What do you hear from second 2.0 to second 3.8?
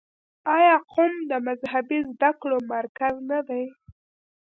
زده کړو مرکز نه دی؟